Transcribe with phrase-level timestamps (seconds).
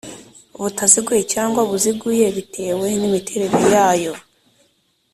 [0.61, 4.13] butaziguye cyangwa buziguye bitewe n imiterere yayo